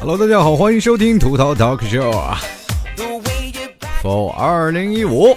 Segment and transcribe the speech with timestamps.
[0.00, 2.40] Hello，大家好，欢迎收听吐槽 Talk Show 啊
[4.02, 5.36] ，For 二零一五。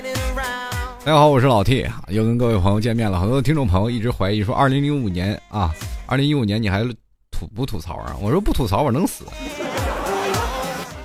[1.05, 3.19] 大家好，我是老 T，又跟各位朋友见面了。
[3.19, 5.73] 很多听众朋友一直怀疑说，二零零五年啊，
[6.05, 6.83] 二零一五年你还
[7.31, 8.15] 吐不吐槽啊？
[8.19, 9.23] 我说不吐槽我能死。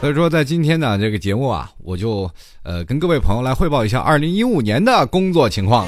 [0.03, 2.29] 所以说，在今天呢这个节目啊，我就
[2.65, 5.87] 呃跟各位朋友来汇报一下二零一五年的工作情况。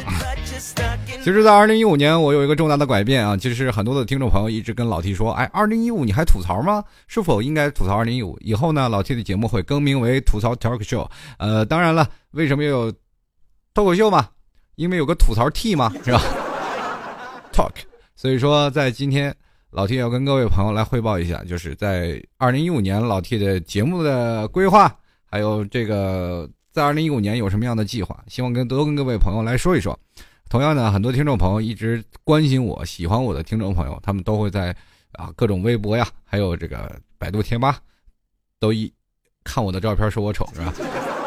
[1.21, 3.37] 其实，在二零一五年，我有一个重大的改变啊。
[3.37, 6.85] 其实，很多的听众朋友一直跟老 T 说：“哎，二零一五你还吐槽吗？
[7.09, 8.39] 是否应该吐槽二零一五？
[8.41, 11.11] 以后呢，老 T 的节目会更名为吐槽 Talk Show。
[11.39, 12.93] 呃，当然了，为什么有？
[13.75, 14.29] 脱口秀嘛，
[14.77, 16.23] 因为有个吐槽 T 嘛，是吧？
[17.53, 17.73] Talk，
[18.15, 19.35] 所以说在今天，
[19.75, 24.97] 老 T 要跟各位朋友来汇报一下，就是在二零一五年老 T 的节目的规划，
[25.27, 29.99] 还有这个在二零一五年有什么样的计划，希望跟多跟各位朋友来说一说。
[30.49, 34.71] 同样呢，很多听众朋友一直关心我、喜欢我的听众朋友，他们都会在
[35.11, 37.81] 啊各种微博呀，还有这个百度贴吧，
[38.61, 38.93] 都一
[39.43, 40.73] 看我的照片说我丑，是吧？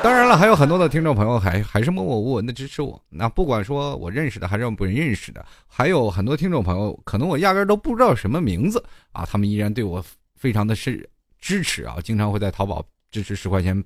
[0.04, 3.02] 当然了，还有很多的听众朋友还还是默默无闻的支持我。
[3.10, 8.82] 那不管说我认识的还是不认识的，还有很多听众朋友，可能我压根都不知道什么名字
[9.12, 10.04] 啊，他们依然对我
[10.36, 11.10] 非常的是
[11.40, 13.84] 支持啊，经常会在淘宝支持十块钱。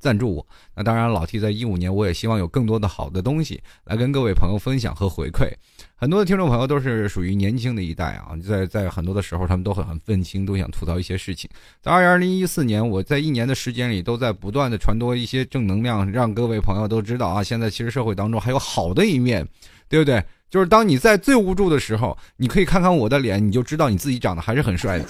[0.00, 5.52] 赞助我，那当然，老 T 在一五年，我也希望有更多的好的东西来跟各位朋友分享和回馈。
[5.94, 11.48] 很多的听众朋友都是属于年轻的一代啊，在 在很多的时候，他们都很很愤青，都想吐槽一些事情。
[11.82, 19.46] 在二零一四年，我在一年的时间里，都在不断的传播一些正能量，让各位朋友都知道啊，现在其实社会当中还有好的一面，
[19.88, 20.24] 对不对？
[20.50, 25.04] 就是当你在最无助的时候，你可以看看我的脸，你就知道你自己长得还是很帅的。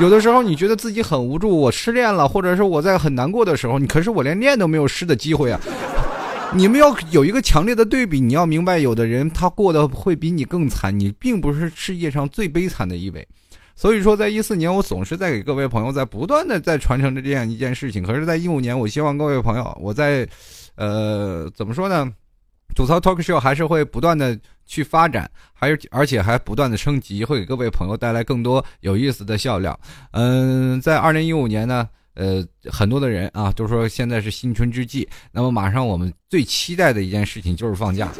[0.00, 5.60] 有的时候你觉得自己很无助，我失恋了，或者是我在很难过的时候，你可是我连恋都没有失的机会啊。
[6.54, 13.26] 你们要有一个强烈的对比，你要明白，有的人他过得会比你更惨，你并不是世界上最悲惨的一位。
[13.74, 18.02] 所以说，在一四年，我总是在给各位朋友在不断的在传承着这样一件事情。
[18.02, 20.26] 可是，在一五年，我希望各位朋友，我在，
[20.76, 22.10] 呃，怎么说呢？
[22.74, 29.78] 吐槽 talk show 还是会不断的去发展，还有而且还不断的升级，会给各位朋友带来更多有意思的笑料。
[30.12, 38.10] 嗯，在二零一五年呢，呃，很多的人啊都说现在是新春之际，那么马上我们最期待的一件事情就是放假。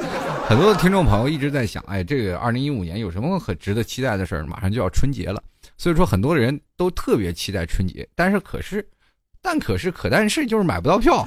[0.49, 4.47] 很多的听众朋友一直在想，哎，这个二零一五年有什么可值得期待的事儿？
[4.47, 5.43] 马上就要春节了，
[5.77, 8.89] 所以说很多人都特别期待春节，但是可是，
[9.43, 11.27] 但可是可但是就是买不到票。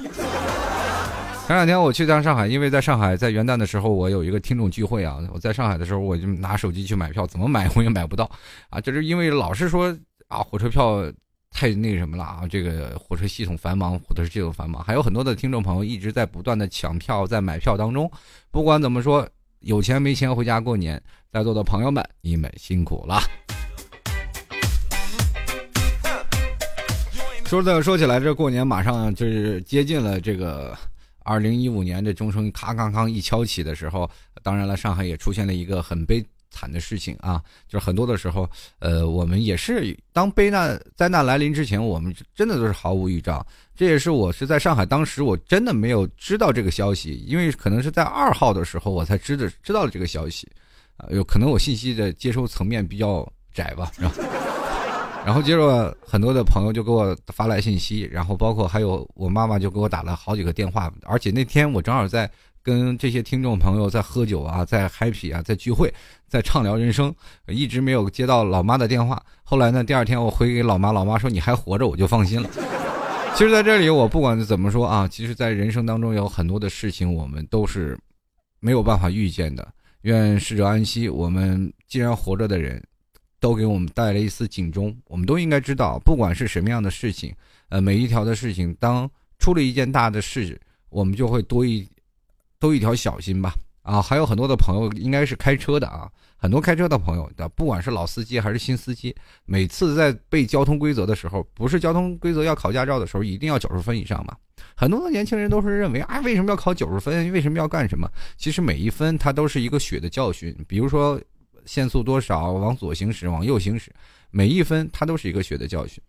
[1.50, 5.18] 前两天我去趟上海，因为在上海在元旦的时候，我有一个听众聚会啊。
[5.32, 8.30] 我在上海的时候，我就拿手机去买票，怎么买我也买不到
[8.68, 8.80] 啊。
[8.80, 9.92] 就是因为老是说
[10.28, 11.02] 啊，火车票
[11.50, 18.08] 太那什么了啊，这个火车系统繁忙，火车系统繁忙，还有很多的听众朋友一直在不断的抢票，在买票当中。
[18.52, 19.28] 不管怎么说，
[19.58, 21.02] 有钱没钱回家过年，
[21.32, 23.20] 在座的朋友们，你们辛苦了。
[27.44, 30.78] 说的说起来，这过年马上就是接近了，这个。
[31.22, 34.10] 二零一五年这钟声咔咔咔一敲起的时候，
[34.42, 38.48] 当然了，上海也出现了一个很悲惨的事情啊，就是很多的时候，
[38.80, 43.46] 呃，我们也是当悲难灾难来临之前，我们真的都是毫无预兆。
[43.76, 50.48] 这也是我是在上海，当时我真的没有知道这个消息，因为可能是在二号的时候我才知道知道了这个消息，
[50.96, 54.12] 啊，有可能我信息的接收层面比较窄吧，是吧？
[55.24, 62.28] 然后接着很多的朋友就给我发来信息，然后包括还有我妈妈就给我打了好几个电话，而且那天我正好在
[62.62, 65.92] 跟这些听众朋友在喝酒啊，在 happy 啊，在聚会，
[66.26, 67.14] 在畅聊人生，
[67.48, 69.22] 一直没有接到老妈的电话。
[69.44, 72.48] 后来呢，第二天我回给老妈，老妈说你还活着，我就放心了。
[73.34, 77.96] 其实在这里，我不管怎么说啊，其实，在人生当中有很多的事情，我们都是
[78.58, 79.68] 没有办法预见的。
[80.02, 81.08] 愿逝者安息。
[81.08, 82.82] 我们既然活着的人。
[83.40, 87.34] 都给我们带来一丝警钟，我们都应该知道，不管是什么样的事情，
[87.70, 91.88] 呃，每一条的事情，当出了一件大的事，我们就会多一
[92.58, 93.54] 多一条小心吧。
[93.82, 96.06] 啊，还有很多的朋友应该是开车的啊，
[96.36, 99.16] 很多开车的朋友的，不管是老司机还是新司机，
[99.46, 104.36] 每次在背交通规则的时候，不是交通规则要考驾照的时候，一定要九十分以上嘛。
[104.76, 107.32] 很多的年轻人都是认为，啊，为什么要考九十分？
[107.32, 108.06] 为什么要干什么？
[108.36, 111.18] 其实每一分它都是一个血的教训，比如说。
[111.70, 112.50] 限速多少？
[112.50, 113.92] 往左行驶，往右行驶，
[114.32, 116.02] 每一分它都是一个血的教训。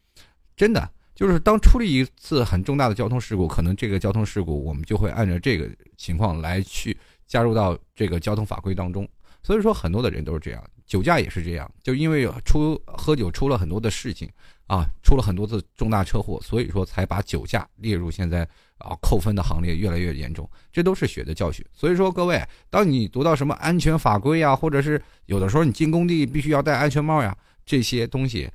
[0.58, 6.98] 真的，就是当出了一次很重大的交通事故，可能这个交通事故我们就会按照这个情况来去
[7.28, 9.08] 加入到这个交通法规当中。
[9.44, 14.28] 所以说，很多的人都是这样，酒驾也是这样，就因为出喝酒出了很多的事情
[14.72, 18.48] 啊，出了很多次重大车祸，所以说才把酒驾列入现在
[18.78, 20.50] 啊扣分的行列，越来越严重。
[20.72, 21.66] 这都是血的教训。
[21.74, 28.50] 所以说，各位，当你读到什么安全法规呀，或者是有的时候你进工地必须要戴安全帽呀，这些东西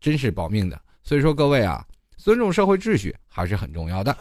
[0.00, 0.80] 真是保命的。
[1.02, 1.84] 所以说，各位啊，
[2.16, 4.16] 尊重社会秩序还是很重要的。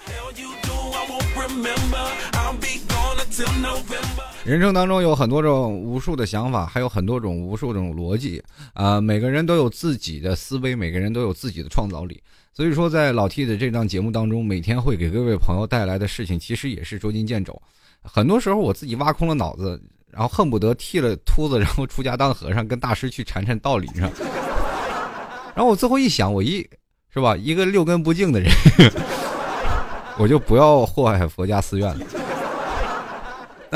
[4.46, 8.40] 人生当中有很多种无数的想法，还有很多种无数种逻辑
[8.74, 9.02] 啊！
[9.02, 12.22] 每个人都有自己的思维，每个人都有自己的创造力。
[12.54, 17.60] 所以说，在老 T 的这档节目当中，每天会给各位朋友带来的事情，其实也是捉襟见肘。
[18.04, 19.82] 很多时候，我自己挖空了脑子，
[20.12, 24.08] 然后恨不得剃了秃子，然后出家当和尚，跟大师去禅禅道理上。
[25.58, 26.58] 然后我最后一想，我一
[27.12, 28.52] 是吧，一个六根不净的人，
[30.20, 32.06] 我就不要祸害佛家寺院了。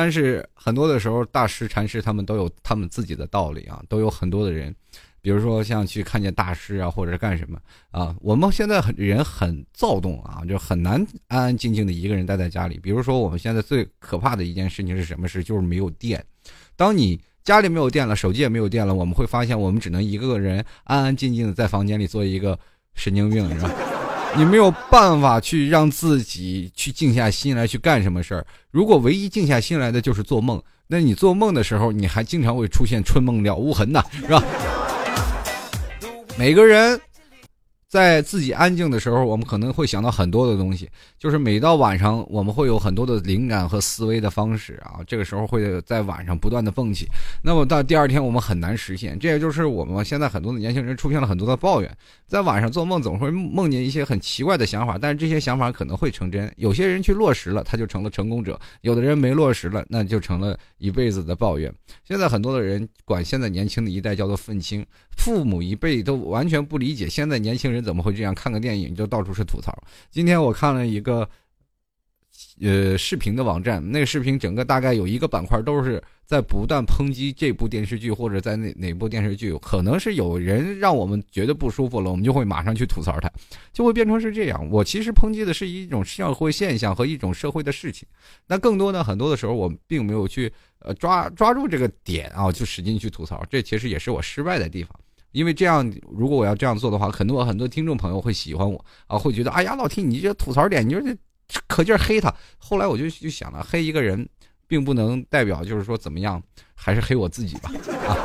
[0.01, 4.74] 但是很多的时候，大师、禅师他们都有他们自己的道理啊，都有很多的人，
[5.19, 7.60] 比如说像去看见大师啊，或者是干什么
[7.92, 8.16] 啊。
[8.22, 12.80] 我们现在很人很躁动啊，就很难安安静静的一个人待在家里。
[12.81, 15.44] 比如说我们现在最可怕的一件事情是什么事？
[15.44, 16.25] 就是没有电。
[16.78, 22.57] 当你家里没有电了，手机也没有电了，我们会发现我们只能一个人安安静静的在房间里做一个
[22.94, 23.88] 神经病，是吧？
[24.36, 28.46] 你没有办法去让自己去静下心来去干什么事儿。
[28.72, 34.44] 如果唯一静下心来的就是做梦，那你做梦的时候，你还经常会出现春梦了无痕呐，是吧？
[36.38, 37.00] 每个人。
[37.89, 40.88] 在自己安静的时候，我们可能会想到很多的东西。
[41.18, 45.00] 就是每到晚上，我们会有很多的灵感和思维的方式啊。
[45.07, 47.07] 这个时候会在晚上不断的蹦起，
[47.44, 49.18] 那么到第二天我们很难实现。
[49.18, 51.91] 这也就是我们现在很多的年轻人出现了很多的抱怨，
[52.27, 56.51] 在晚上做梦总会梦见一些很奇怪的想法，但是这些想法可能会成真。
[56.57, 61.74] 有些人去落实了，他就成了成功者；有的人没落实了，那就成了一辈子的抱怨。
[62.07, 64.85] 现在很多的人管现在年轻的一代叫做愤青，
[65.18, 67.79] 父母一辈都完全不理解现在年轻人。
[67.81, 68.34] 怎么会这样？
[68.34, 69.74] 看个电影就到处是吐槽。
[70.10, 71.30] 今天我看了一个，
[72.62, 83.30] 呃，视频的网站，那个视频整个大概有一个板块都是在不断抨击这部电视剧，或者在哪哪部电视剧，可能是有人让我们觉得不舒服了，我们就会马上去吐槽它，
[83.74, 84.70] 就会变成是这样。
[84.70, 88.08] 我其实抨击的是一种社会现象和一种社会的事情，
[88.48, 94.98] 那更多的很多的时候，我并没有去呃抓抓住这个点啊，就使劲去吐槽，这其实也是我失败的地方。
[95.31, 101.16] 因为这样，如果我要这样做的话，很多很多听众朋友会喜欢我啊，会觉得哎呀，老 T 你这吐槽点，你说这
[101.68, 102.34] 可劲儿黑他。
[102.58, 104.28] 后来我就就想了，黑一个人，
[104.68, 106.42] 并不能代表就是说怎么样，
[106.74, 107.72] 还是黑我自己吧。
[108.08, 108.18] 啊，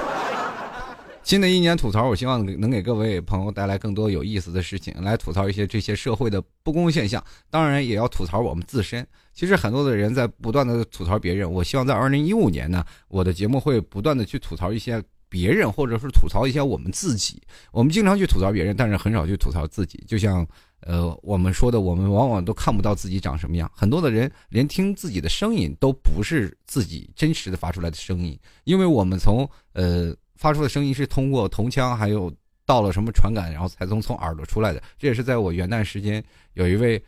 [1.23, 9.07] 新的一年吐槽，我希望能给各位朋友带来更多有意思的事情，来吐槽一些这些社会的不公现象，当然也要吐槽我们自身。
[9.35, 15.03] 其实很多的人在不断的吐槽别人，我希望在二零一五年呢，我的节目会不断的去吐槽一些。
[15.35, 17.43] 别人或者是吐槽一下我们自己，
[17.73, 20.01] 我们经常去吐槽别人，但是很少去吐槽自己。
[20.07, 20.47] 就像，
[20.83, 23.69] 呃，我们说的，我们往往都看不到自己长什么样。
[23.75, 32.33] 很多的人连听自己的声音都不是自己真实的发出来的声音，因为我们从呃发出的声音是通过铜腔，还有
[32.65, 34.81] 到了什么传感，然后才从从耳朵出来的。
[34.97, 36.23] 这也是在我元旦时间
[36.53, 37.03] 有一位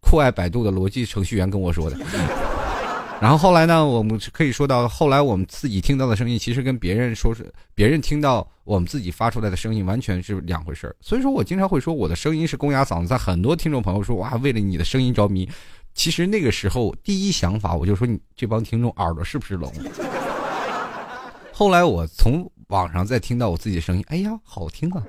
[0.00, 2.47] 酷爱百度的逻辑程序员跟我说的。
[3.20, 3.84] 然后后来呢？
[3.84, 10.94] 我们可以说到，后来我们自己听到的声音，其实跟别人说是别人听到我们自己发出来的声音，完全是两回事儿。
[11.00, 13.08] 所以说我经常会说，我的声音是公鸭嗓子。
[13.08, 15.48] 在很多听众朋友说哇，为了你的声音着迷，
[15.94, 19.72] 其实那个时候第一想法我就说，你这帮听众耳朵是不是聋？
[21.52, 25.02] 后来我从网上再听到我自己的声音，哎呀，好听啊！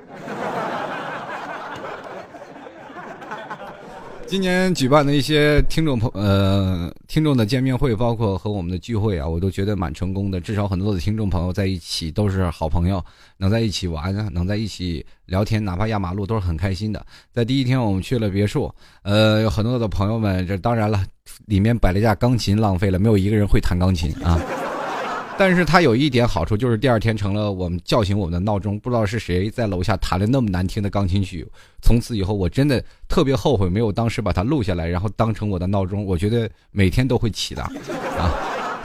[4.29, 10.39] 今年举办的一些听众朋呃听众的见面会，包括和我们的聚会啊，我都觉得蛮成功的。
[10.39, 13.03] 至少很多的听众朋友在一起都是好朋友，
[13.37, 17.03] 能在一起玩，能在一起聊天，哪怕压马路都是很开心的。
[17.33, 18.71] 在第一天我们去了别墅，
[19.01, 21.03] 呃，有很多的朋友们，这当然了，
[21.47, 24.39] 里面摆了一架钢琴，浪费了，没有一个人会弹钢琴啊。
[25.39, 28.77] 但是它有一点好处，就是第二天成了我们叫醒我们的闹钟。
[28.77, 31.47] 不知道是谁在楼下弹了那么难听的钢琴曲，
[31.81, 36.03] 从此以后我真的特别后悔没有当时把它录下来，然后当成我的闹钟。
[36.03, 37.63] 我觉得每天都会起的
[38.19, 38.35] 啊。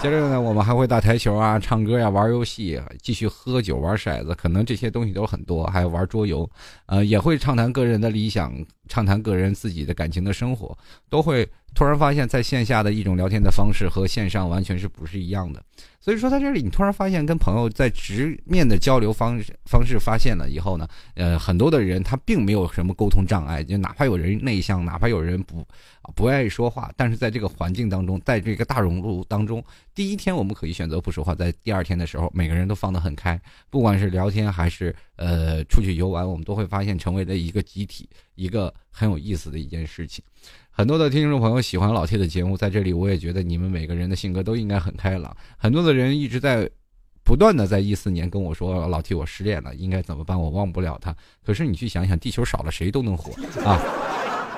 [0.01, 6.49] 接着呢，我们还会打台球啊、唱歌呀、玩游戏、继续喝酒、玩骰子，可能这些东西都很多，还有玩桌游，
[6.87, 8.55] 呃，也会畅谈个人的理想，
[8.87, 10.77] 畅谈个人自己的感情的生活，
[11.09, 15.63] 都会突然发现，在线下的一种聊天的方式和线上完全是不是一样的。
[16.01, 25.67] 所以说，在这里你突然发现，跟朋友在直面的交流方式方式发现了以后呢，呃，很多的人他并没有什么沟通障碍，就哪怕有人内向，哪怕有人不
[26.15, 29.65] 不爱说话，但是在这个环境当中，在这个大熔炉当中，
[29.95, 33.41] 第一天我们可以选择不说话，在第二天的时候，每个人都放得很开，
[33.71, 40.23] 不管是聊天还是呃出去游玩，我们都会发现成为了一个集体，一个很有意思的一件事情。
[40.77, 45.35] 很多的听众朋友喜欢老 T 的节目，在这里我也觉得你们每个人的性格都应该很开朗。
[45.57, 46.69] 很多的人一直在
[47.25, 50.37] 不断的在一四年跟我说：“老 T，我失恋了，应该怎么办？
[50.39, 51.15] 我忘不了他。”
[51.47, 53.81] 可是你去想想，地球少了谁都能活 啊！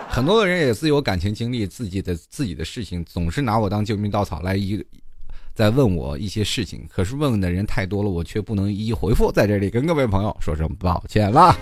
[0.08, 4.82] 很多的人也自有感情经历，自己的自己的事情，总是拿我当救命稻草来一
[5.54, 6.86] 在问我一些事情。
[6.88, 9.30] 可是问问的人太多了，我却不能一一回复。
[9.30, 11.54] 在这里跟各位朋友说声抱歉啦。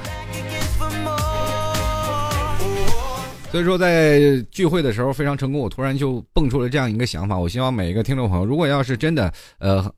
[3.54, 7.38] 所以说，在聚会的时候非常成功，我突然就蹦出了这样一个想法。
[7.38, 9.88] 我希望每一个听众朋友，如果要是真的，呃，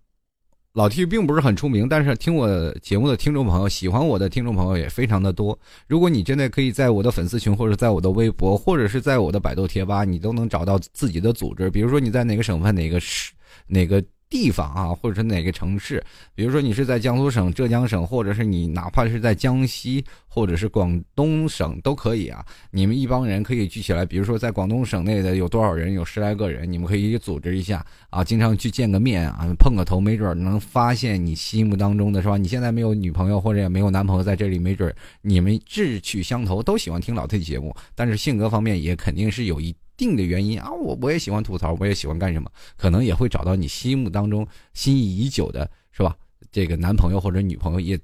[0.75, 5.59] 老 T 并不是很出名，但是听我节目的听众朋友，喜欢我的听众朋友也非常的多。
[5.89, 11.71] 如果你真的可以在我的粉丝群，或者在我的微博，或者是在我的百度贴吧，你都能找到自己的组织。
[11.71, 13.33] 比如说你在哪个省份，哪个市，
[13.69, 14.05] 哪个。
[14.29, 16.03] 地方啊，或者是哪个城市，
[16.35, 22.45] 比如说你是在江苏省、浙江省，或者是你哪怕是在江西或者是广东省都可以啊。
[22.73, 32.37] 你们一帮人可以聚起来，比如说在广东省内的有多少人，有十来个人，你们可以组织一下啊，经常去见个面啊，碰个头，没准能发现你心目当中的是吧？
[32.37, 34.93] 你现在没有女朋友或者也没有男朋友在这里，没准
[35.23, 39.75] 你们志趣相投，都喜欢听老 T 节目，但是性格方面也肯定是有一。
[39.97, 46.15] 定的原因啊，我我也喜欢吐槽，我也喜欢干什么，可能也会找到你心目当中心仪已久的，是吧？
[46.53, 47.99] 这个男朋友或者女朋友，也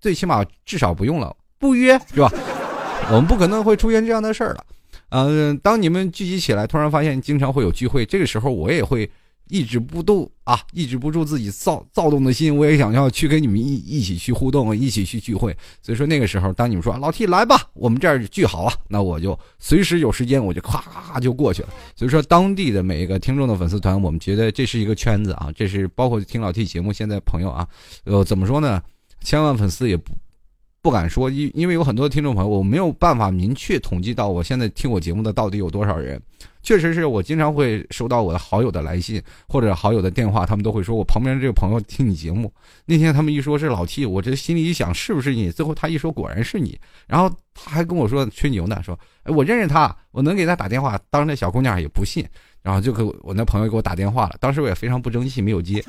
[0.00, 2.30] 最起码至少不用了，不约是吧？
[3.10, 4.64] 我们不可能会出现这样的事儿了。
[5.10, 9.10] 嗯，当你们聚集起来，突然发现经常会有聚会，这个时候我也会。
[9.48, 15.56] 抑制不住啊，抑制不住自己躁躁动的心，我也想要去跟你们一一起去互动，一起去聚会。
[15.82, 21.68] 所以说那个时候，当你们说老 T 来吧，我们这儿聚好了，那我就随时有时间，我就咔咔就过去了。
[21.94, 27.68] 所以说当地的每一个听众的粉丝团，我们觉得这是一个圈子啊，这是包括听老 T 节目现在朋友啊，
[28.04, 28.82] 呃，怎么说呢？
[29.22, 30.12] 千万粉丝也不。
[30.82, 36.20] 不敢说，因因为有很多听众朋友，我没有办法明确统计到我现在听我节目的到底有多少人。
[36.64, 42.52] 确实是我经常会收到我的好友的来信或者好友的电话，他们都会说我旁边这个朋友听你节目。
[42.86, 45.50] 那天他们一说是老 T，我这心里一想是不是你？
[45.50, 50.98] 最后他一说果然是你，然后他还跟我说吹牛呢，说哎我认识他，我能给他打电话。
[51.10, 52.26] 当时那小姑娘也不信，
[52.62, 54.36] 然后就给我那朋友给我打电话了。
[54.40, 55.84] 当时我也非常不争气，没有接。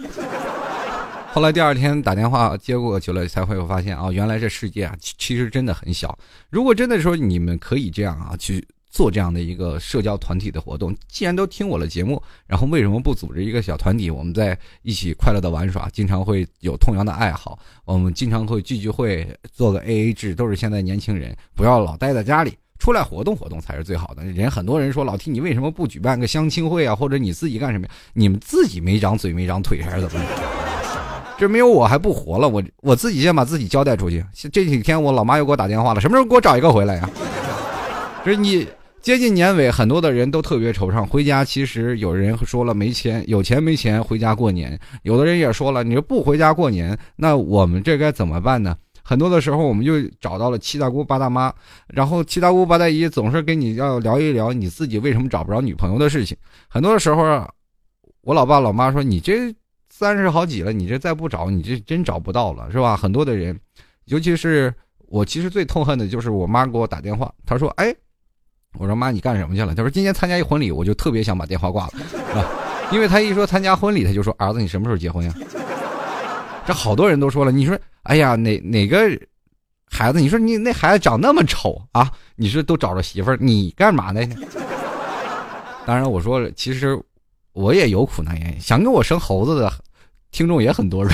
[1.32, 6.18] 后来第二天打电话接过去了，才会发现啊，原来这世界啊，其实真的很小。
[6.50, 8.66] 如果真的说你们可以这样啊去
[8.96, 24.24] 做这样的一个社交团体的活动，既然都听我的节目，然后为什么不组织一个小团体，我们在一起快乐的玩耍，经常会有同样的爱好，我们经常会聚聚会，做个 A A 制，都是现在年轻人，不要老待在家里，出来活动活动才是最好的。
[24.24, 26.96] 人很多人说老 T，你为什么不举办个相亲会啊？
[26.96, 27.94] 或者你自己干什么呀？
[28.14, 30.26] 你们自己没长嘴没长腿还是怎么？
[31.38, 34.26] 这没有我还不活了，我我自己先把自己交代出去。
[34.54, 37.10] 这几天我老妈又给我打电话了，什么时候给我找一个回来呀？
[38.24, 38.66] 这你
[39.06, 41.06] 接近年尾，很多的人都特别惆怅。
[41.06, 44.80] 回家其实有人说了没钱，有钱没钱回家过年。
[45.04, 48.76] 有的人也说了，你说不回家过年，那我们这该怎么办呢？
[49.04, 51.54] 很多的时候，我们就找到了七大姑八大妈，
[51.86, 56.36] 然后七大姑八大姨总是跟你要聊一聊你自己为什么找不着女朋友的事情。
[56.68, 57.48] 很多的时候，
[58.22, 59.54] 我老爸老妈说你这。
[59.88, 62.98] 三十好几了，你这再不找，你这真找不到了，是吧？
[62.98, 63.58] 很多的人，
[64.06, 64.74] 尤其是
[65.08, 67.96] 我，其实最痛恨的就是我妈给我打电话，她说：“哎，
[68.78, 71.92] 我说妈，你干什么去了？”他说：“今天参加一婚礼，我就特别想把电话挂了，
[72.40, 72.46] 啊？
[72.92, 75.34] 因为他一说参加婚礼，他就说儿子，你什么时候结婚呀？
[76.66, 78.98] 这好多人都说了，你说，哎呀，哪哪个
[79.90, 80.20] 孩子？
[80.20, 82.12] 你说你那孩子长那么丑啊？
[82.36, 84.22] 你说都找着媳妇儿，你干嘛呢？
[85.86, 87.00] 当然，我说其实
[87.54, 89.72] 我也有苦难言，想给我生猴子的。”
[90.32, 91.06] 听众也很多，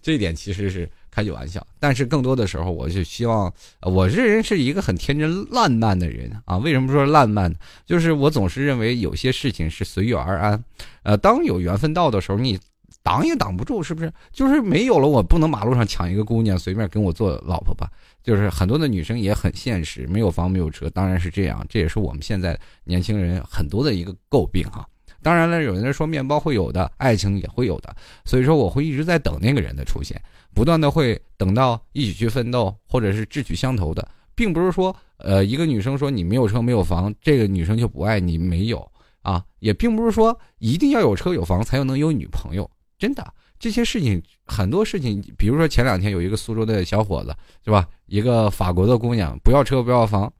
[0.00, 6.58] 这一点其实是开句玩笑，但是更多的时候，我就希望，我这人是一个很天真烂漫的人啊。
[6.58, 7.54] 为什么说烂漫？
[7.86, 10.64] 就是我总是认为有些事情是随遇而安。
[11.02, 12.58] 呃，当有缘分到的时候，你
[13.02, 14.12] 挡也挡不住，是不是？
[14.32, 17.90] 就是没有了，我不能马路上抢一个姑娘随便跟我做老婆吧？
[18.22, 21.66] 就是很多的女生也很现实，没有房没有车，当然是这样。
[21.68, 24.86] 这也是我们现在年轻人很多的一个诟病哈。
[25.22, 30.20] 当然了，有人说面包会有的，爱情也会有的，所以说我会一直在等那个人的出现，
[30.52, 38.86] 不断的会等到一起去奋斗，或者是志趣相投的，并不是说呃，一个女生说你没有车没有房，这个女生就不爱你没有
[39.22, 43.32] 啊，也并不是说一定要有车有房才能有女朋友，真的。
[43.60, 47.32] 这些事情很多事情，比如说前两天有一个苏州的小伙子
[47.64, 50.32] 是吧，一个法国的姑娘不要车不要房，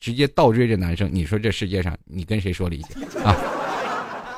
[0.00, 3.36] 直接倒追这男生，你说这世界上你跟谁说理去啊？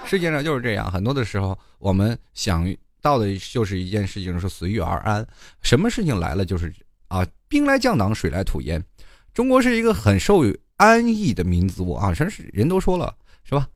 [0.08, 5.26] 世界上就是这样，很多的时候我们想到的就是一件事情是随遇而安，
[5.60, 6.74] 什么事情来了就是
[7.08, 8.82] 啊，兵来将挡，水来土掩。
[9.34, 10.42] 中国是一个很受
[10.78, 13.68] 安逸的民族啊，真是人都说了是吧？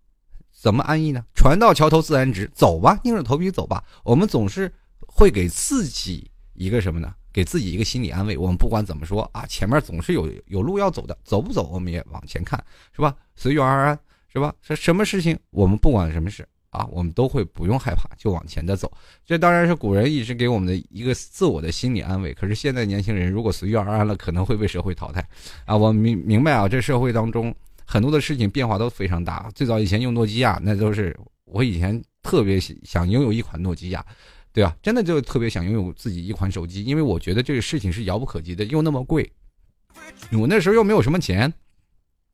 [0.51, 1.23] 怎么安逸呢？
[1.35, 3.85] 船到桥头自然直，走吧，硬着头皮走吧。
[4.03, 4.73] 我们总是
[5.07, 7.15] 会给自己一个什么呢？
[7.31, 8.39] 给自己一个心理安慰。
[8.39, 12.59] 我们不管怎么说啊，前面总是有有路要走的，走不走我们也往前看，
[12.97, 13.15] 是吧？
[13.37, 13.99] 随遇而安。
[14.33, 14.55] 是吧？
[14.63, 15.39] 是什么事情？
[15.51, 18.91] 我们不管什么事啊，我们都会不用害怕，就往前的走。
[19.27, 22.33] 这当然是古人一直给我们的一个自我的心理安慰。
[22.33, 25.23] 可是现在年轻人如果随遇而安了，可能会被社会淘汰
[25.67, 25.77] 啊！
[25.77, 29.51] 我明明白啊，这社会当中很多的事情变化都非常大。
[29.55, 34.03] 最早以前用诺基亚，那都是我以前特别想拥有一款诺基亚，
[34.51, 34.75] 对吧？
[34.83, 39.31] 真的就特别想拥有自己一款手机，因为我觉得这个事情是遥不可及的，又那么贵，
[40.33, 41.53] 我那时候又没有什么钱。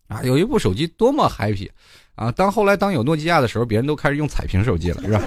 [0.08, 1.68] 啊，有一部手机多么 happy，
[2.14, 2.32] 啊！
[2.32, 5.22] 当后来当有诺基亚的时候，别人都开始用彩屏手机了，是吧？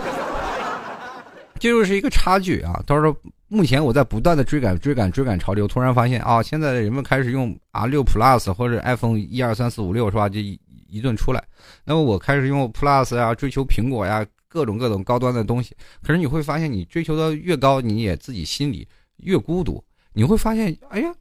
[1.60, 2.82] 这就是一个差距啊！
[2.88, 3.16] 到时候
[3.48, 10.28] 目前我在不断的追赶、追赶、追赶潮流，突然发现啊，现在的人们开始用 R 六 Plus 或者 iPhone 一二三四五六是吧？
[10.28, 10.60] 这一
[10.90, 11.44] 一顿出来，
[11.86, 15.76] 那么我开始用 Plus 呀，追求苹果呀，各种各种高端的东西。
[16.02, 19.84] 可是你会发现，你追求的越高，你也自己心里越孤独。
[20.14, 21.14] 你会发现，哎呀，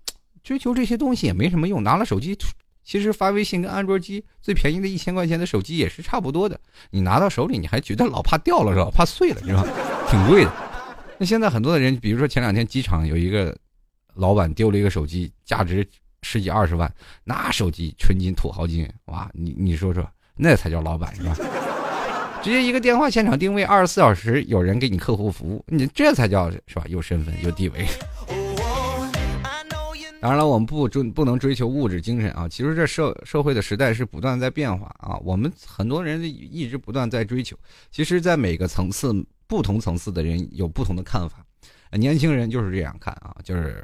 [0.42, 2.34] 追求这些东西也没什么用，拿了手机。
[2.84, 6.58] 其实发微信跟安卓机最便宜的一千块钱的手机也是差不多的，
[6.90, 8.90] 你拿到手里你还觉得老怕掉了是吧？
[8.94, 9.64] 怕碎了是吧？
[10.10, 10.52] 挺贵的。
[11.18, 13.56] 那现在很多的人，比如说前两天机场有一个
[14.14, 15.86] 老板丢了一个手机，价值
[16.22, 16.92] 十几二十万，
[17.24, 21.36] 那手机纯金土豪金，哇，你你说说，那才叫老板是吧？
[22.42, 26.84] 直接一个电话现场定位，二十四小时有人给你客户服务，你这才叫是吧？
[26.88, 27.86] 有身份有地位。
[30.20, 32.46] 当然了，我们不追不能追求物质精神啊。
[32.46, 35.16] 其实这社社会的时代是不断在变化啊。
[35.24, 37.56] 我们很多人一直不断在追求。
[37.90, 39.14] 其实，在每个层次、
[39.46, 41.42] 不同层次的人有不同的看法。
[41.92, 43.82] 年轻人就是这样看啊，就是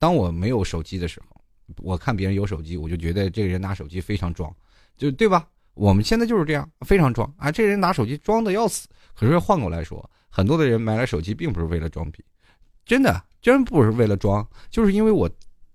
[0.00, 1.40] 当我没有手机的时候，
[1.80, 4.52] 我看别人有手机，我就觉得这个人拿手机非常装，
[4.96, 5.46] 就对吧？
[5.74, 7.52] 我们现在就是这样，非常装啊。
[7.52, 8.88] 这人拿手机装的要死。
[9.14, 12.24] 可是换过来说，很多的人买了手机并不是为了装逼，
[12.84, 15.30] 真的真不是为了装，就是因为我。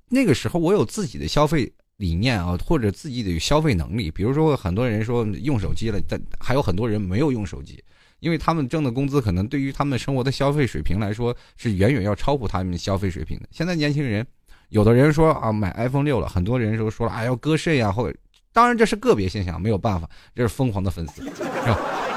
[0.10, 4.12] 那个时候我有自己的消费理念啊，或者自己的消费能力。
[4.12, 7.84] 比如说，很多人说用手机了，但还有很多人没有用手机，
[8.20, 13.48] 因为他们挣的工资可能对于他们生活的消费水平来说是远远要超乎他们消费水平的。
[13.52, 14.26] 现在年轻人，
[14.70, 18.18] 有的人说啊买 iPhone 六了，很多人说说了啊要割肾呀，或者
[18.52, 21.24] 当然这是个别现象，没有办法，这是疯狂的粉丝，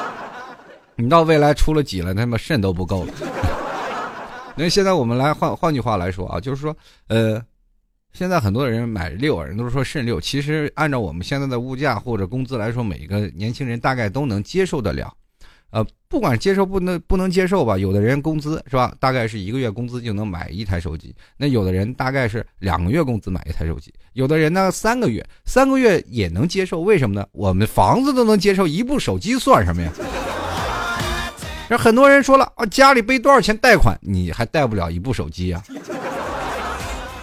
[0.97, 3.13] 你到未来出了几了，他妈肾都不够了。
[4.57, 6.77] 那现在我们来换换句话来说啊，就是说
[7.09, 7.43] 呃。
[8.17, 10.19] 现在很多人买六，人都是说肾六。
[10.19, 15.13] 其实按照我们现在的物价或者工资来说，每个年轻人大概都能接受得了。
[15.69, 21.15] 呃，不管接受不能不能接受吧，有的人工资是吧，大概是一个月工资就能买一台手机。
[21.37, 26.81] 那有的人大概是两个月工资买一台手机，有的人呢三个月，三个月也能接受。
[26.81, 27.27] 为什么呢？
[27.33, 29.93] 我们房子都能接受，一部手机算什么呀？
[31.69, 35.63] 那很多人说了啊，家里背多少钱贷款，你还贷不了一部手机呀？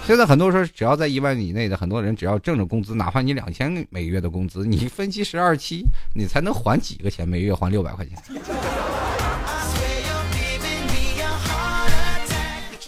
[0.05, 7.27] 现在很多说，只要在一万以内的很多人，只要挣着工资，哪怕你两千每个月的工资，你分期十二期，你才能还几个钱？
[7.27, 8.17] 每月还六百块钱。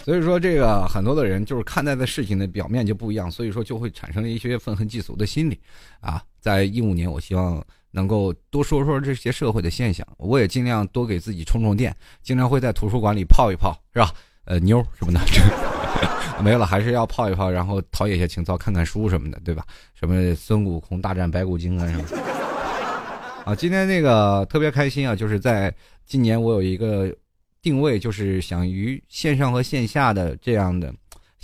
[0.04, 5.58] 所以说，这个很多的人就是看待的事情的表面就不一样，所以说就会产生了一些愤恨嫉俗的心理
[6.00, 6.22] 啊。
[6.38, 14.12] 在一五年，我希望能够多说说这些社会的现象，我也尽量多给自己充充电，经常会在图书馆里泡一泡，是吧？
[14.44, 15.75] 呃，妞什么的。
[16.44, 19.64] 没有了，还是要泡一泡，然后陶冶一下情操，看看书什么的，对吧？
[19.94, 22.04] 什么孙悟空大战白骨精啊什么？
[23.44, 27.12] 啊，今天那个特别开心啊，就是在今年我有一个
[27.62, 30.94] 定位，就是想于线上和线下的这样的。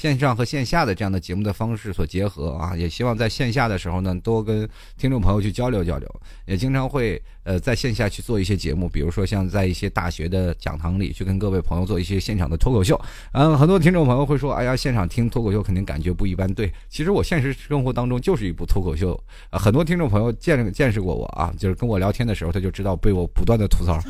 [0.03, 6.21] 线上和线下的这样的节目的方式所结合啊，也希望在线下的时候呢，多跟听众朋友去交流交流。
[6.45, 13.01] 也经常会呃在线下去做一些节目，比如说像在一些大学的讲堂里去跟各位朋友做一些现场的脱口秀。
[13.33, 16.53] 嗯，很多听众朋友会说，哎呀，现场听脱口秀肯定感觉不一般。
[16.53, 19.17] 对，其实我现实生活当中就是一部脱口秀。
[19.53, 24.01] 很多听众朋友见见识过我啊，就是跟我聊天的时候，他就知道被我不断的吐槽。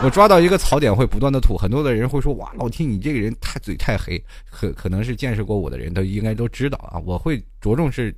[0.00, 8.14] 我抓到一个槽点会不断的吐，很多的人会说哇，老 T 你这个人太嘴太黑，可可能是见识过我的人都应该都知道啊，我会着重是，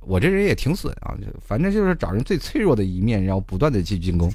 [0.00, 4.30] 我这人也挺损啊，反正就是找人最脆弱的一面，然后不断的去进攻。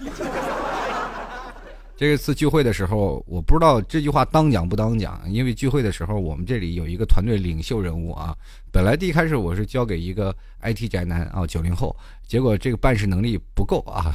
[1.96, 8.36] 这次聚会的时候，我不知道这句话当讲不当讲，因为聚会的时候我们这里有一个团队领袖人物啊，
[8.72, 11.96] 本来第一开始我是交给一个 IT 宅男啊，九零后，
[12.28, 14.12] 结果这个办事能力不够啊，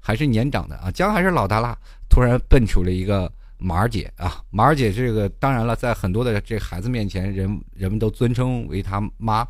[0.00, 1.76] 还是年长的啊，姜还是老大辣，
[2.08, 9.46] 突然蹦出了一个马儿姐啊，马儿姐这个当然了，在很多的这孩子面前，人人们都尊称为她妈，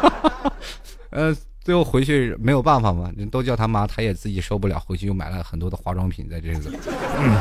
[1.10, 1.36] 呃。
[1.62, 6.70] 最后回去没有办法嘛，人都叫他妈，他也自己受不了，回去又买了很多的化妆品在这个。
[7.18, 7.36] 嗯，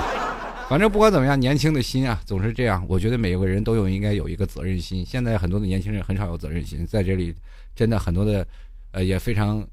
[0.68, 2.86] 反正不管怎么样，年轻的心啊总是这样。
[2.90, 5.06] 我觉得每个人都有应该有一个责任心。
[5.06, 7.34] 现在很多的年轻人很少有责任心，在这里
[7.74, 8.46] 真的很多的，
[8.92, 9.66] 呃也非常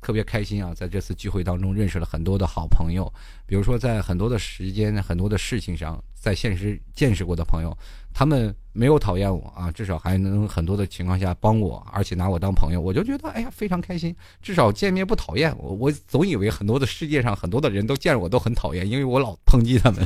[0.00, 3.12] 特别开心啊，在这次聚会当中认识了很多的好朋友。
[3.46, 7.76] 比如说在很多的时间、很多的事情上，在现实见识过的朋友。
[8.14, 14.14] 他们没有讨厌我啊，至少还能很多的情况下帮我，而且拿我当朋友，我就觉得哎呀非常开心。
[14.42, 20.04] 至少见面不讨厌我，我总以为很多的世界上很多的人都见着我都很讨厌，因为我老抨击他们。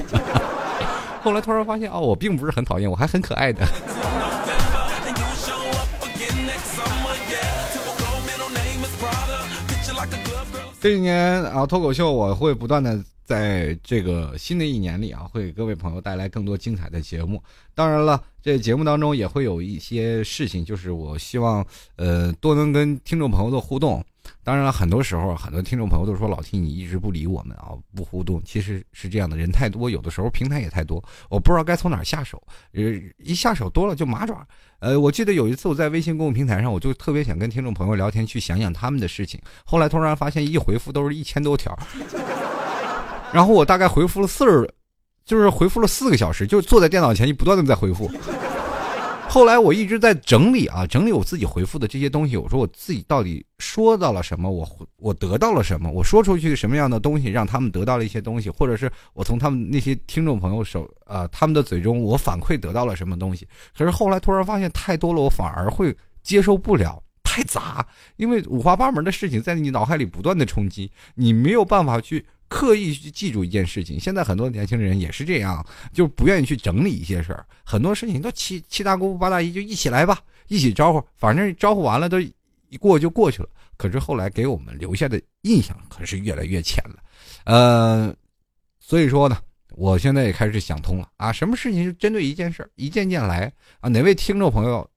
[1.22, 3.64] 后来突然发现哦，我并不是很讨厌，我还很可爱的。
[10.82, 13.00] 这一年啊，脱口秀我会不断的。
[13.24, 17.40] 在这个新的一年里啊，会给各位朋友带来更多精彩的节目。
[17.72, 21.64] 当然了，这节目当中也会有一些事情，就是我希望
[21.94, 24.04] 呃多能跟听众朋友的互动。
[24.44, 28.42] 当然了，很多时候很多听众朋友都说老 T 你一直不理我们啊，不互动。
[28.44, 32.42] 其实是这样的，人太多，有的时候平台也太多，我不知道该从哪下手。
[32.72, 32.82] 呃，
[33.18, 34.46] 一下手多了就麻爪。
[34.80, 39.40] 呃，我记得有一次我在微信公众平台上，我就特别想跟听众朋友聊天，去想想他们的事情。
[39.64, 41.78] 后来突然发现一回复都是一千多条。
[43.32, 44.68] 然后我大概回复了四十，
[45.24, 48.10] 就是回复了四个小时，就坐在电脑前就不断的在回复。
[49.32, 52.36] 后来我一直在整理啊，整理我自己回复的这些东西。
[52.36, 54.50] 我说我自己到底说到了什么？
[54.50, 54.68] 我
[54.98, 55.90] 我得到了什么？
[55.90, 63.48] 我说出去什么样的东西让他们得到了一些东西，或者是我从他们那些听众朋友手啊他们的嘴中我反馈得到了什么东西？
[63.74, 72.26] 可是后来突然发现太多了，我反而会接受不了，太杂，因为五花八门的事情在你脑海里不断的冲击，你没有办法去。
[72.52, 77.44] 刻意去记住一件事情，现在很多年轻人也是这样，就不愿意去整理一些事儿。
[77.64, 83.48] 很多事情都七七大姑八大姨就一起来吧，一起招呼，反正招呼完了都一过就过去了。
[83.78, 86.96] 可是后来给我们留下的印象可是越来越浅了，
[87.46, 88.14] 呃，
[88.78, 89.38] 所以说呢，
[89.70, 93.88] 我现在也开始想通了啊，什么事情就针对一件事儿，一件件来啊。
[93.88, 94.88] 哪位听众朋友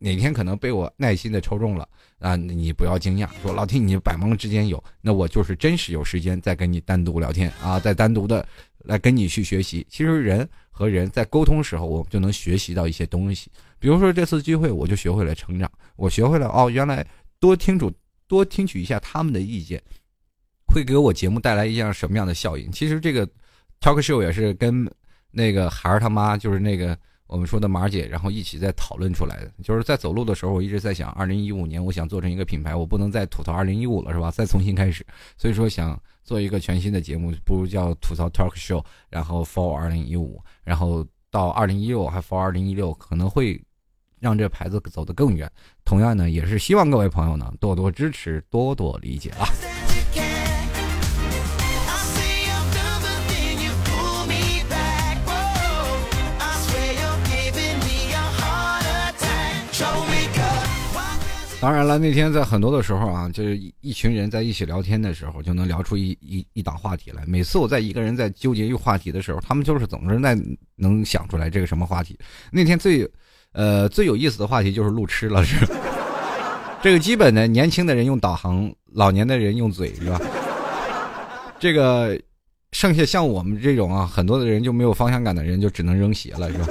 [0.00, 1.88] 哪天可能被我耐心的抽中了？
[2.20, 8.46] 啊，你不要惊讶，说老天你百忙之间有，那我就是真实有时间再跟你单独聊天啊，再单独的
[8.84, 9.84] 来跟你去学习。
[9.90, 13.50] 其实人和人在沟通时候，我们就能学习到一些东西。
[13.80, 17.04] 比如说这次聚会，我就学会了成长，我学会了哦，原来
[17.40, 17.92] 多听主
[18.28, 19.82] 多听取一下他们的意见，
[20.66, 22.70] 会给我节目带来一样什么样的效应。
[22.70, 23.26] 其实这个
[23.80, 24.88] talk show 也是跟
[25.32, 26.96] 那个孩儿他妈，就是那个。
[27.28, 34.30] 我们说的马姐，然后一起在讨论出来的，就是在走路的时候，我一直在想，二零一五年我想做成一个品牌，我不能再吐槽二零一五了，是吧？
[34.30, 43.62] 再重新开始，所以说想做一个全新的节目，不如叫吐槽 talk show，然后 for 二零一五，然后到二零一六还 for 二零一六，可能会
[44.18, 45.50] 让这牌子走得更远。
[45.84, 49.46] 同样呢，也是希望各位朋友呢多多支持，多多理解啊。
[61.60, 67.24] 当然了，那天在很多的时候啊，就是一群人在一起聊天的时候，就能聊出一一一档话题来。
[67.26, 70.38] 每次我在一个人在纠结一个话题的时候，他们就是总是在
[70.76, 72.16] 能想出来这个什么话题。
[72.52, 73.10] 那天最，
[73.52, 75.66] 呃最有意思的话题就是路痴了，是。
[76.80, 80.20] 这个基本的，年轻的人用导航，老年的人用嘴，是吧？
[81.58, 82.16] 这个，
[82.70, 86.68] 剩下像我们这种啊，很多的人就没有方向感的人，就只能扔鞋了，是吧？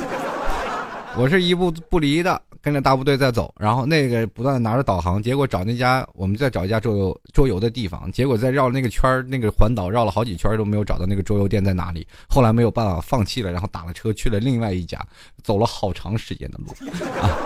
[1.17, 2.41] 我是一步不离的。
[2.67, 12.06] 跟着大部队在走，然后那个不断的拿着导航，结果找那家我们再找一家桌游桌游的地方，结果在绕那个圈那个环岛绕了好几圈都没有找到那个桌游店在哪里。
[12.27, 14.99] 后来没有办法放弃了，然后打了车去了另外一家，
[15.43, 17.39] 走了好长时间的路啊！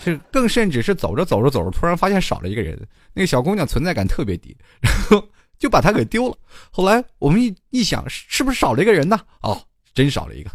[0.00, 2.76] 是更甚至是走着走着走着，突然发现少了一个人，
[3.14, 5.24] 那个小姑娘存在感特别低，然后
[5.56, 6.36] 就把她给丢了。
[6.72, 9.20] 后来我们一一想，是不是少了一个人呢？
[9.42, 9.56] 哦，
[9.94, 10.50] 真少了一个。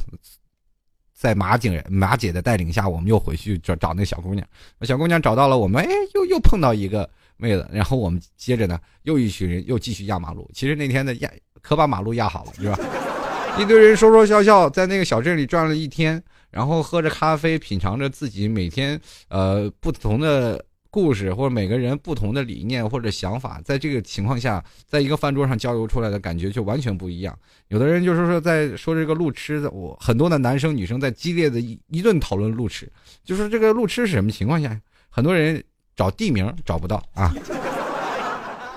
[1.22, 4.44] 在马景马姐的带领下，我们又回去找找那小姑娘。
[4.80, 7.08] 那小姑娘找到了我们，哎，又又碰到一个
[7.38, 10.50] 妹子，然后我们接着呢，又一群人又继续压马路。
[10.52, 11.30] 其实那天的压
[11.62, 12.80] 可把马路压好了，是吧？
[13.62, 27.36] 一堆人说说笑笑，在那个小镇里转了一天，然后喝着咖啡，品尝着自己每天呃不同的故事，或者每个人不同的理念或者想法，在这个情况下，在一个饭桌上交流出来的感觉就完全不一样。
[27.70, 32.88] 有的人就是说在说这个路痴的，我很多的男生女生在激烈的一一顿讨论路痴，
[33.24, 35.64] 就是这个路痴是什么情况下，很多人
[35.96, 37.34] 找地名找不到啊，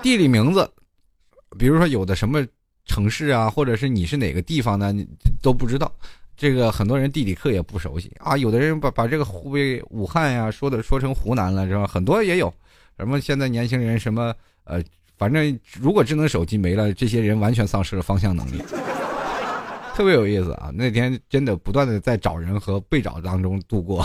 [0.00, 0.70] 地理名字，
[1.58, 2.46] 比如说有的什么。
[2.86, 4.94] 城市啊，或者是你是哪个地方呢？
[5.40, 5.90] 都不知道。
[6.36, 8.36] 这个很多人地理课也不熟悉啊。
[8.36, 11.86] 有的人把把这个湖北武汉呀说的说成湖南了，是吧？
[11.86, 12.52] 很多也有。
[12.98, 14.82] 什么现在年轻人什么呃，
[15.18, 18.62] 反正如果智能手机没了，这些人完全丧失了方向能力。
[19.94, 20.70] 特别有意思啊！
[20.74, 24.04] 那天真的不断的在找人和被找当中度过，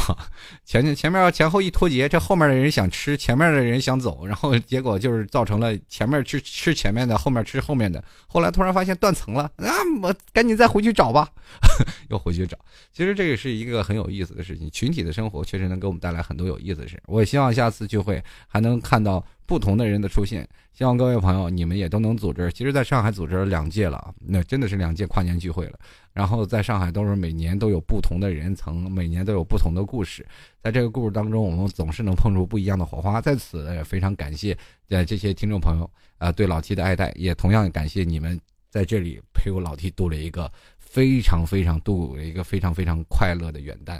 [0.63, 8.03] 前前面前后一脱节，这后面的人想吃，前面的人想走，然后结果就是造成了前面吃吃前面的，后面吃后面的。
[8.27, 9.73] 后来突然发现断层了，啊，
[10.03, 11.27] 我赶紧再回去找吧，
[12.09, 12.55] 又回去找。
[12.93, 17.01] 其实这也是一个很有意思的事情，群体的生活确实能给我们带来很多有意思的事。
[17.07, 19.25] 我希望下次聚会还能看到。
[19.49, 22.51] 不同的人的出现，希望各位朋友你们也都能组织。
[22.51, 25.79] 其实，在上海组织了两届了，那真的是两届跨年聚会了。
[26.13, 30.23] 然后，在上海都是每年都有不同的人层，每年都有不同的故事。
[30.61, 33.19] 在这个故事当中，我们总是能碰出不一样的火花。
[33.19, 34.55] 在此，也非常感谢
[34.89, 43.99] 呃这些听众朋友啊对老 T 的爱戴，也同样感谢你们在这里陪我老 T 度了一个非常非常度了一个非常非常快乐的元旦。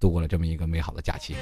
[0.00, 1.34] 度过了这么一个美好的假期。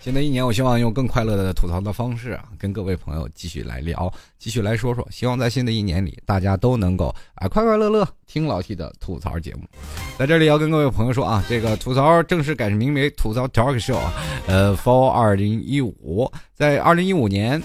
[0.00, 5.06] 新的一年，我希望用更快乐的吐槽的方式啊，跟各位朋友继续来聊，继续来说说。
[5.10, 9.62] 希望在新的一年里，大家都能够啊快快乐乐听老 T 的吐槽节目。
[10.18, 14.00] 在这里要跟各位朋友说啊，这个吐槽正式改名为吐槽 Talk Show，
[14.46, 17.62] 呃，For 二零一五，在二零一五年。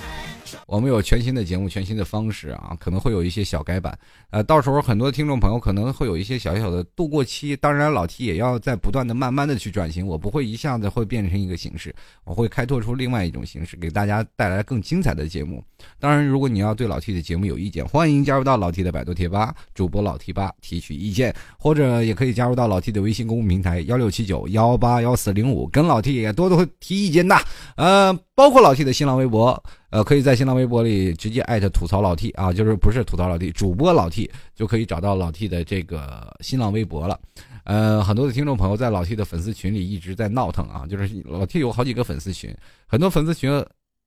[0.68, 3.98] 我们有全新的节目，全新的方式啊，可能会有一些小改版，
[4.30, 7.56] 呃，到时候很多听众朋友可能会有一些小小的度过期。
[7.56, 15.64] 当然，老 T 也要在不断的、慢慢的去转型，我不会一下子会变成一个形式，我会开拓出另外一种形式，给大家带来更精彩的节目。
[16.00, 27.36] 当然，如果你要对老 T 的节目有意见，欢迎加入到老 T 的百度贴吧，主播老 T 吧提取意见，或者也可以加入到老 T 的微信公众平台幺六七九幺八幺四零五，跟老 T 也多多提意见的，
[27.76, 29.62] 呃，包括老 T 的新浪微博。
[29.92, 37.20] 呃，可以在新浪微博里直接艾特吐槽老 T 啊，就是不是吐槽老 T，主播老 T 就可以找到老 T 的这个新浪微博了。
[37.66, 42.56] 呃，很多的听众朋友在老 T 的粉丝群里一直在闹腾啊，就是老 T 有好几个粉丝群，
[42.88, 43.52] 很多粉丝群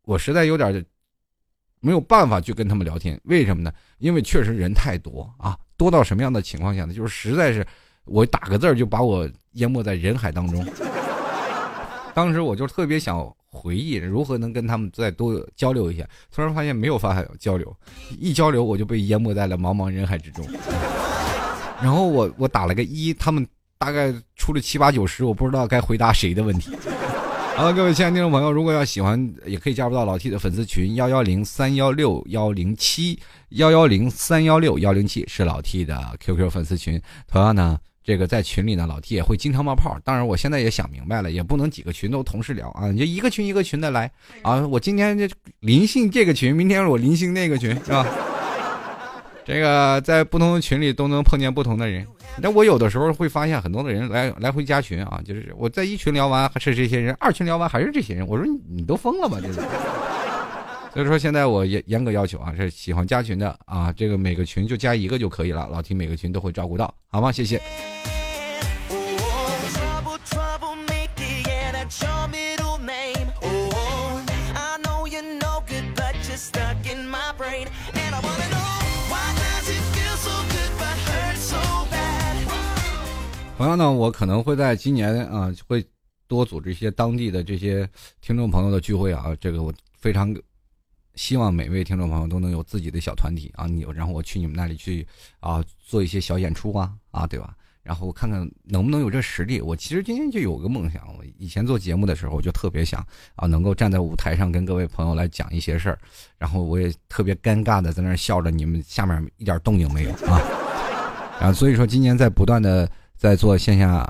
[0.07, 0.83] 我实在有点
[1.81, 3.71] 没有办法去跟他们聊天，为什么呢？
[3.99, 6.95] 因为确实人太多啊，多到什么样的情况下呢？
[6.95, 7.67] 就是实在是
[8.07, 10.67] 我打个字就把我淹没在人海当中。
[12.15, 13.31] 当时我就特别想。
[13.55, 16.05] 回忆如何能跟他们再多交流一下？
[16.31, 17.75] 突然发现没有法交流，
[18.19, 20.45] 一交流我就被淹没在了茫茫人海之中。
[21.81, 23.47] 然后我我打了个一，他们
[23.79, 26.77] 大概出了七八九十，我不知道该回答谁的问题。
[27.57, 33.17] 好了，各位亲爱的听众朋友，如果要喜欢，也可以加入到老 T 的粉丝群幺幺零三幺六幺零七
[33.51, 37.01] 幺幺零三幺六幺零七是老 T 的 QQ 粉丝群。
[37.29, 37.79] 同样呢。
[38.05, 39.99] 这个在群里呢，老 T 也会经常冒泡。
[40.05, 44.11] 当然，我现在也想明白了，也不能几个群都同时聊啊，你就一个群一个群的来
[44.43, 44.61] 啊。
[44.67, 45.27] 我今天就
[45.61, 48.07] 临幸这个群，明天我临幸那个群，是吧？
[49.47, 52.07] 这个在不同的群里都能碰见不同的人。
[52.43, 58.27] 那我有的时候会发现很多的人来来回加群啊，就是我在一群聊完还是这些人，二群聊完还是这些人。
[58.27, 59.39] 我说你都疯了吧？
[59.43, 59.61] 这是。
[60.95, 67.33] 所以说现在我严严格要求啊，是喜欢加群的啊，这个每个群就加一个就可以了，老提每个群都会照顾到，好吗？
[67.33, 67.61] 谢谢。
[83.57, 85.85] 同样呢，我可能会在今年啊，会
[86.29, 87.89] 多组织一些当地的这些
[88.21, 90.33] 听众朋友的聚会啊，这个我非常。
[91.15, 95.07] 希望每位听众朋友都能有自己的小团体啊，你然后我去你们那里去
[95.41, 97.55] 啊，做一些小演出啊啊，对吧？
[97.83, 99.61] 然后我看看能不能有这实力。
[99.61, 105.99] 我其实今天就有个梦想，我以前做节目的时候，我就特别想啊，能够站在舞台上跟各位朋友来讲一些事儿。
[106.39, 110.41] 然后我也特别尴尬的在那笑着，你们下面一点动静没有啊。
[111.39, 114.05] 然后所以说，今年在不断的在做线下。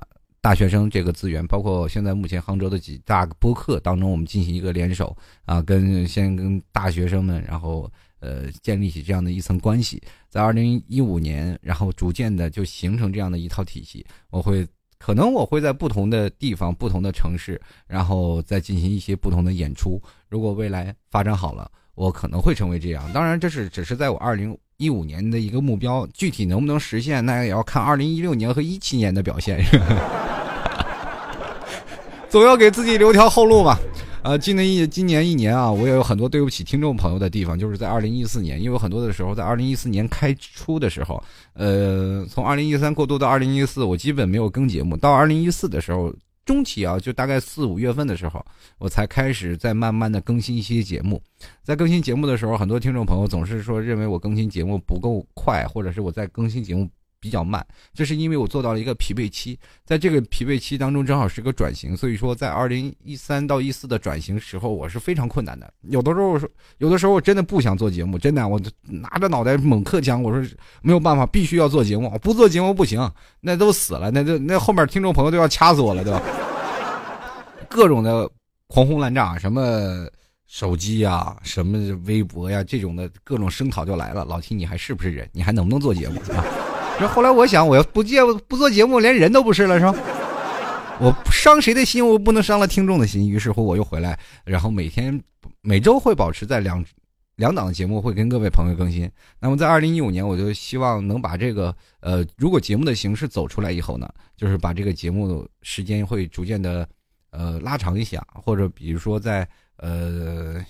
[0.44, 14.66] 大学生这个资源，包括现在目前杭州的几大播客当中，我们进行一个联手啊，跟先跟大学生们，然后呃建立起这样的一层关系，在二零一五年，然后逐渐的就形成这样的一套体系，我会。
[14.96, 20.00] 可能我会在不同的地方、不同的城市，然后再进行一些不同的演出。
[20.30, 23.12] 如果未来发展好了，我可能会成为这样。
[23.12, 29.62] 当然，这是只是在我二零一五年的一个目标，具体能不能实现，那也要看二零一六年和一七年的表现。
[32.35, 33.79] 总要给自己留条后路嘛。
[34.25, 46.12] 呃，今年一今年一年啊，我也有很多对不起听众朋友的地方，就是在二零一四年，因为很多的时候在二零一四年开出的时候，呃，从二零一三过渡到二零一四，我基本没有更节目，到二零一四的时候
[46.44, 48.44] 中期啊，就大概四五月份的时候，
[48.79, 51.23] 我才开始在慢慢的更新一些节目，
[51.62, 56.90] 在更新节目的时候，很多听众朋友总是说认为我更新节目不够快，或者是我在更新节目。
[57.24, 65.72] 比较慢，这是因为我做到了一个疲惫期，在这个疲惫期当中，正好是个转型，所以说在二零一三到一四的转型时候，我是非常困难的。
[65.88, 66.38] 有的时候，
[66.76, 70.46] 有的时候我真的不想做节目，真的，我拿着脑袋猛磕墙，我说
[70.82, 73.10] 没有办法，必须要做节目，不做节目不行，
[73.40, 76.20] 那都死了，那就那后面听众朋友都要掐死我了，对吧？
[77.70, 78.30] 各种的
[78.66, 80.06] 狂轰滥炸，什么
[80.46, 84.24] 手机呀，什么微博呀，这种的各种声讨就来了。
[84.24, 85.28] 老提你还是不是人？
[85.32, 86.20] 你还能不能做节目？
[86.98, 89.94] 这后来我想，我要不接不做节目，连人都不是了，是吧？
[91.00, 93.28] 我伤谁的心，我不能伤了听众的心。
[93.28, 95.20] 于是乎，我又回来，然后每天
[95.61, 96.85] 每周会保持在两
[97.35, 99.11] 两档的节目会跟各位朋友更新。
[99.40, 106.88] 那么在二零一五年，我就希望能把这个呃，如果节目的形式走出来以后呢，就是把这个节目时间会逐渐的
[107.30, 109.46] 呃拉长一下，或者比如说在
[109.78, 110.64] 呃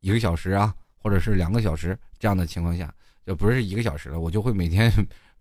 [0.00, 2.90] 一个小时啊，或者是两个小时这样的情况下，
[3.26, 4.90] 就不是一个小时了，我就会每天。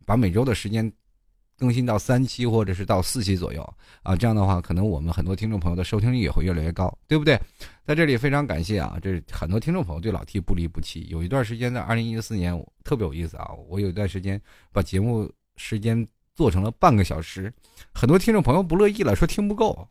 [0.06, 0.92] 把每周的时间
[1.58, 3.62] 更新到三期或者是到四期左右
[4.04, 7.40] 啊，这样的话，可能我们很多听众朋友的收听率也会越来越高，对不对？
[7.86, 11.08] 在这里非常感谢啊，这很多听众朋友对老 T 不离不弃。
[11.10, 14.40] 有一段时间在二零一四年特别有意思啊，我有一段时间
[14.74, 17.54] 把节目时间做成了半个小时，
[17.94, 19.88] 很多听众朋友不乐意了，说听不够。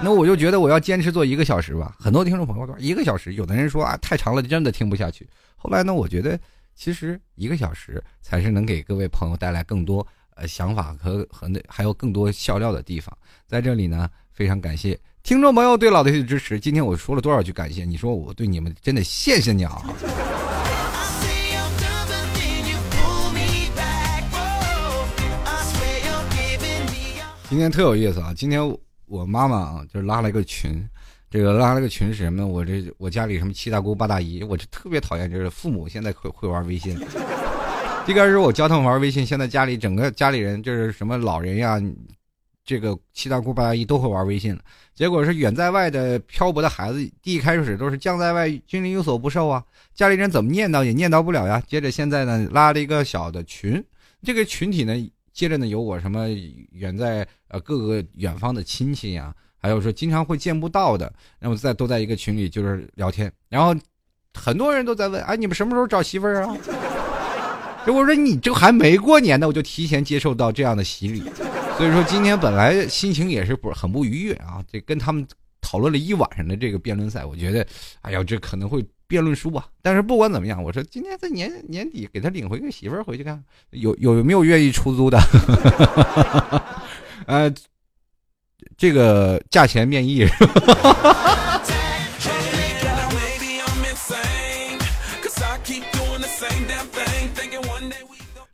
[0.00, 1.96] 那我就觉得我要坚持做一个小时吧。
[1.98, 5.28] 很多听众朋友说一个小时，有的人说啊太长了，真的听不下去。
[5.56, 6.38] 后来呢，我觉得。
[6.74, 13.16] 其实一个小时才是能给各位朋友带来更多呃想法和和那还有更多笑料的地方。
[13.46, 16.58] 在这里呢，非常感谢听众朋友对老 T 的支持。
[16.58, 17.84] 今天我说了多少句感谢？
[17.84, 19.82] 你说我对你们真的谢谢你啊！
[27.48, 28.34] 今天特有意思啊！
[28.34, 28.60] 今天
[29.06, 30.84] 我妈妈啊就拉了一个群。
[31.34, 32.46] 这个拉了个群是什么？
[32.46, 36.96] 我这我家里什么七大姑八大姨，我就特别讨厌，就是父母现在会会玩微信。
[38.06, 41.82] 一开始我教他们玩微信，现在家里整个家里人就是什么老人呀，
[42.64, 44.56] 这个七大姑八大姨都会玩微信。
[44.94, 49.60] 结果是远在外的漂泊的孩子，第一开始都是将在外，君临有所不受啊，
[49.92, 51.60] 家里人怎么念叨也念叨不了呀。
[51.66, 53.84] 接着现在呢，拉了一个小的群，
[54.22, 54.94] 这个群体呢，
[55.32, 56.28] 接着呢有我什么
[56.70, 59.34] 远在呃各个远方的亲戚呀。
[59.64, 63.74] 还有说经常会见不到的，那么在都在一个群里就是聊天，然后
[64.34, 66.54] 很多人都在问，哎，你们什么时候找媳妇儿啊？
[67.88, 71.22] 我说你这还没过年呢，我就提前接受到这样的洗礼，
[71.78, 75.26] 所以说今天本来心情也是不很不愉悦啊，这跟他们
[75.62, 77.66] 讨论了一晚上的这个辩论赛，我觉得，
[78.02, 79.68] 哎呀，这可能会辩论输吧。
[79.80, 85.18] 但是不管怎么样，我说今天在年年底给他领回个媳妇儿回去看，有有没有愿意出租的？
[87.24, 87.50] 呃。
[88.76, 90.26] 这个价钱面议。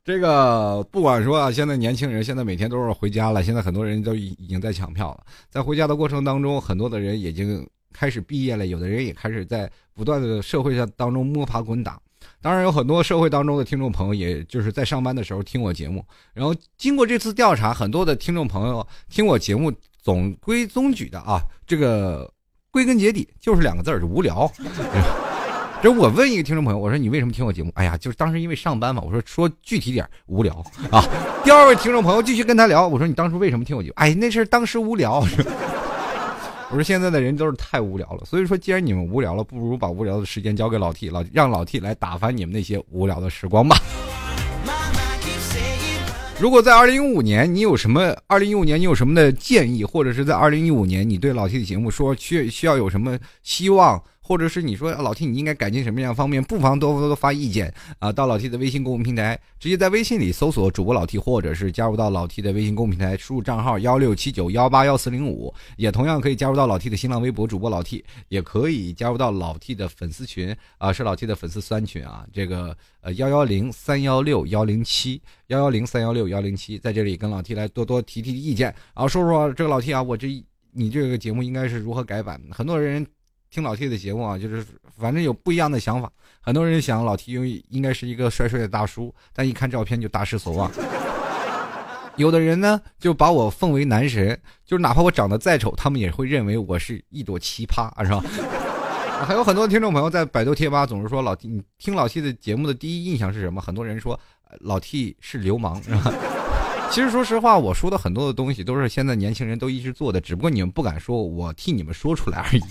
[0.02, 5.20] 这个不管说啊，现在年轻人现在每天都是回家了，现在很多人都已已经在抢票了。
[5.48, 12.00] 在回家的过程当中，很多的人已经开始毕业了，有的人也开始在不断的社会上当中摸爬滚打。
[12.42, 16.04] 当然，有很多社会当中的听众朋友，也就是在上班的时候听我节目。
[16.34, 19.72] 然后经过这次调查，很多的听众朋友听我节目。
[20.02, 22.30] 总归宗矩的啊，这个
[22.70, 24.50] 归根结底就是两个字儿，就无聊。
[25.82, 27.72] 这我问一个听众朋友，我说你为什么听我节目？
[27.74, 29.02] 哎呀，就是当时因为上班嘛。
[29.02, 31.02] 我说说具体点，无聊啊。
[31.42, 33.94] 第二位听众朋友继续跟他聊，我说你当初为什么听我节目？
[33.96, 35.24] 哎，那是当时无聊。
[36.70, 43.76] 我说现在的人都是太无聊了，所以说既然你们无聊了，不如把无聊的时间交给老 T，老让老 T 来打发你们那些无聊的时光吧。
[46.40, 58.12] 如果在二零一五年你有什么二零一五年你有什么的建议，或者是在二零一五年你对老 T 的节目说需需要有什么希望，或者是你说老 T 你应该改进什么样方面，不妨多多发意见啊！
[58.12, 79.92] 到老 T 的微信公众平台，直接在微信里搜索主播老 T，或者是加入到老 T 的微信公众平台，输入账号幺六七九幺八幺四零五，也同样可以加入到老 T 的新浪微博主播老 T，也可以加入到老 T 的粉丝群啊，是老 T 的粉丝三群啊，这个呃幺幺零三幺六幺零七幺幺零三幺六幺零七，在这里跟老 T 来多多提提意见啊，说说这个老 T
[79.92, 80.28] 啊，我这
[80.70, 82.40] 你这个节目应该是如何改版？
[82.52, 83.04] 很多人。
[83.50, 84.64] 听老 T 的节目啊，就是
[84.96, 86.10] 反正有不一样的想法。
[86.40, 90.70] 很多人想老 T 应应该是一个帅帅的大叔，但一看照片就大失所望。
[92.16, 98.22] 有的人呢就把我奉为男神，就是哪怕我长得再丑，他们也会认为我是一朵奇葩，是吧？
[99.26, 103.60] 还有很多听众朋友在百度贴吧总是说老 T，你听老 T 的节目的第一印象是什么？
[103.60, 104.18] 很多人说
[104.60, 106.12] 老 T 是流氓，是吧？
[106.92, 112.62] 其实说实话，我说的很多的东西都是现在年轻人都一直做的，只不过你们不敢说，我替你们说出来而已。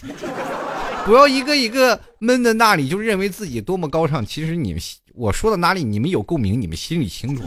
[1.05, 4.25] 不要一个一个闷在那里，就认为自己多么高尚。
[4.25, 4.81] 其实你们
[5.15, 7.43] 我说到哪里，你们有共鸣，你们心里清楚。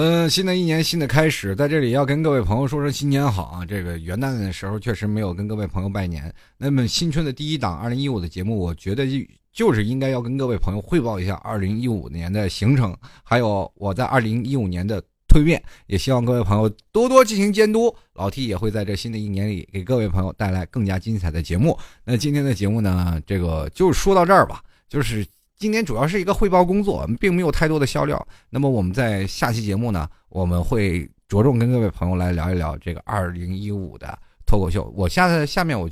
[0.00, 3.66] 嗯，新的一年新的开始，在这里要跟各位朋友说声新年好啊！
[3.66, 6.32] 这个元旦的时候确实没有跟各位朋友拜年。
[6.56, 9.16] 那么新春的第一档二零一五的节目，我觉得就
[9.52, 17.92] 就是应该要跟各位朋友汇报一下二零一五年的行程，还有我在二零一五年的蜕变，也希望各位朋友多多进行监督。
[18.14, 21.76] 老 T 也会在这新的一年里给各位朋友带来更加精彩的节目。
[22.04, 24.62] 那今天的节目呢，这个就说到这儿吧。
[24.88, 25.26] 就是
[25.58, 28.24] 今天主要是一个汇报工作，并没有太多的销料。
[28.48, 34.88] 那么我们在下期节目呢，我们会着重跟各位朋友来聊一聊这个二零一五的脱口秀。
[34.96, 35.90] 我下在下面我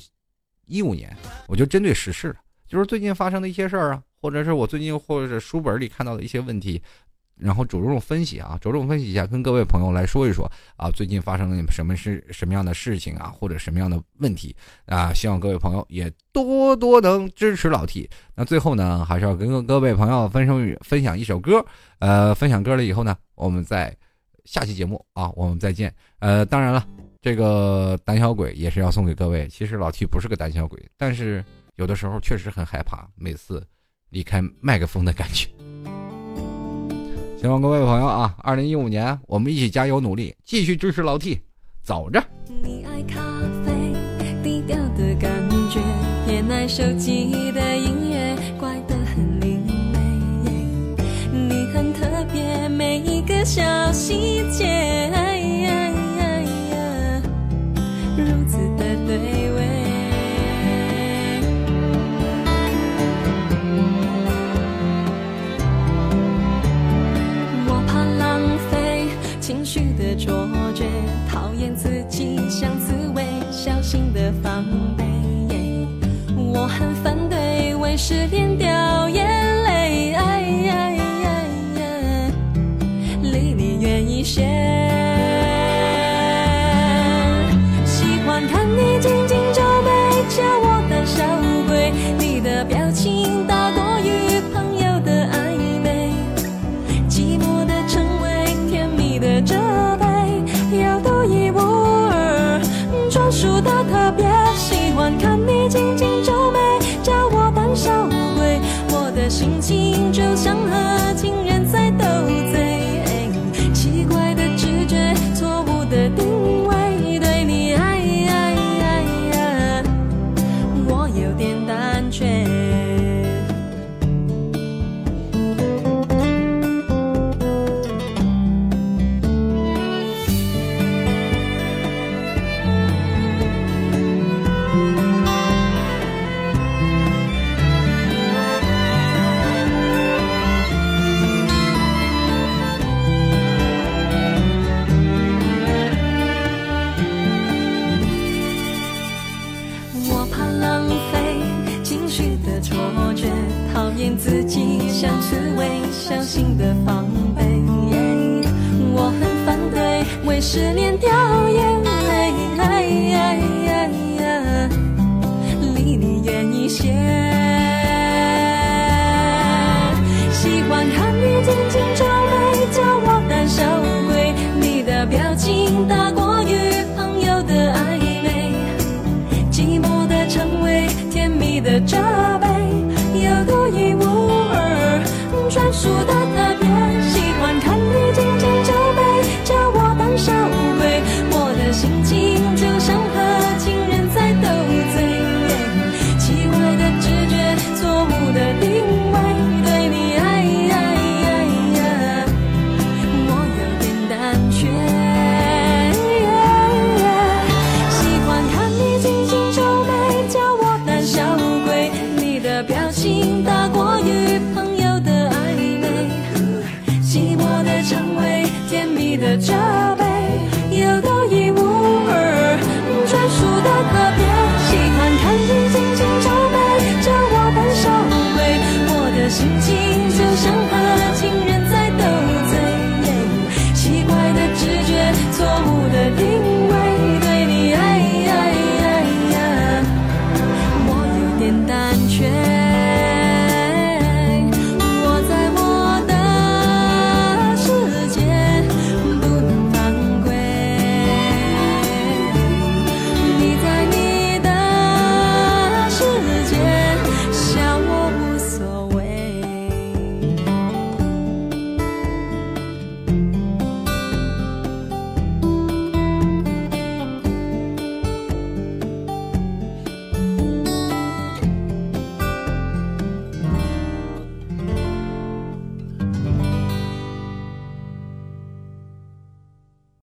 [0.67, 1.15] 一五年，
[1.49, 2.35] 我就针对时事。
[2.69, 6.81] 就是最近发生的一些事儿啊，或者是我最近或者是书本里看到的一些问题，
[7.39, 14.55] 然后着重分析啊，着重分析一下，跟各位朋友来说一说啊，最近发生了什么是什么样的事情啊，或者什么样的问题
[14.87, 18.09] 啊，希望各位朋友也多多能支持老 T。
[18.35, 21.65] 那最后呢，还是要跟各位朋友分享分享一首歌，
[21.99, 23.97] 呃，分享歌了以后呢，我们在
[24.45, 25.95] 下期节目啊，我们再见。
[26.19, 26.87] 呃，当然了，
[27.21, 29.47] 这个胆小鬼也是要送给各位。
[29.49, 31.45] 其实老 T 不是个胆小鬼，但是。
[31.77, 33.63] 有的时候确实很害怕，每次
[34.09, 35.47] 离开麦克风的感觉。
[37.39, 41.39] 希望各位朋友啊，二零一五年我们一起加油努力，继续支持老 T，
[41.83, 42.25] 走着。
[42.63, 43.21] 你爱咖
[43.63, 43.93] 啡，
[44.43, 45.31] 低调的感
[45.71, 45.79] 觉，
[46.27, 49.99] 偏爱手机的音乐，怪得很另类。
[51.31, 53.63] 你很特别，每一个小
[53.93, 54.65] 细节，
[70.19, 70.85] 卓绝，
[71.31, 74.65] 讨厌自己像刺猬，小心的防
[74.97, 75.05] 备。
[76.37, 79.27] 我很反对为失恋掉眼